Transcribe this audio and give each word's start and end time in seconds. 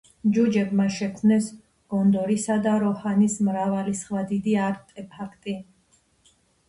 ჯუჯებმა 0.35 0.85
შექმნეს 0.93 1.49
გონდორისა 1.95 2.57
და 2.67 2.73
როჰანის 2.85 3.35
მრავალი 3.51 3.95
სხვა 4.01 4.25
დიდი 4.33 4.57
არტეფაქტი. 4.69 5.55